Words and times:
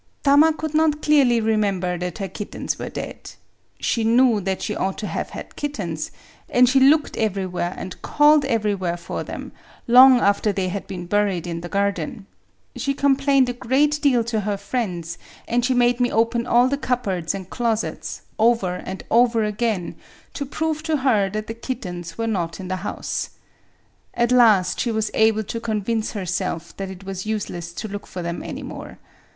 Tama 0.23 0.51
could 0.51 0.73
not 0.73 1.03
clearly 1.03 1.39
remember 1.39 1.95
that 1.95 2.17
her 2.17 2.27
kittens 2.27 2.79
were 2.79 2.89
dead. 2.89 3.33
She 3.79 4.03
knew 4.03 4.39
that 4.41 4.63
she 4.63 4.75
ought 4.75 4.97
to 4.97 5.05
have 5.05 5.29
had 5.29 5.51
Digitized 5.51 5.51
by 5.51 5.53
Googk 5.53 5.61
PATHOLOGICAL 5.61 6.49
223 6.49 6.49
kittens; 6.49 6.49
and 6.57 6.69
she 6.69 6.79
looked 6.79 7.17
everywhere 7.17 7.73
and 7.77 8.01
called 8.01 8.45
everywhere 8.45 8.97
for 8.97 9.23
them, 9.23 9.51
long 9.85 10.19
after 10.19 10.51
they 10.51 10.69
had 10.69 10.87
been 10.87 11.05
buried 11.05 11.45
in 11.45 11.61
the 11.61 11.69
garden. 11.69 12.25
She 12.75 12.95
complained 12.95 13.47
a 13.47 13.53
great 13.53 14.01
deal 14.01 14.23
to 14.23 14.39
her 14.39 14.57
friends; 14.57 15.19
and 15.47 15.63
she 15.63 15.75
made 15.75 15.99
me 15.99 16.11
open 16.11 16.47
all 16.47 16.67
the 16.67 16.77
cup 16.79 17.03
boards 17.03 17.35
and 17.35 17.47
closets,— 17.51 18.21
over 18.39 18.77
and 18.77 19.03
over 19.11 19.43
again,— 19.43 19.93
to 20.33 20.47
prove 20.47 20.81
to 20.81 20.97
her 21.05 21.29
that 21.29 21.45
the 21.45 21.53
kittens 21.53 22.17
were 22.17 22.25
not 22.25 22.59
in 22.59 22.69
the 22.69 22.77
house. 22.77 23.29
At 24.15 24.31
last 24.31 24.79
she 24.79 24.89
was 24.91 25.11
able 25.13 25.43
to 25.43 25.59
convince 25.59 26.13
herself 26.13 26.75
that 26.77 26.89
it 26.89 27.03
was 27.03 27.27
useless 27.27 27.71
to 27.73 27.87
look 27.87 28.07
for 28.07 28.23
them 28.23 28.41
any 28.41 28.63
more. 28.63 28.97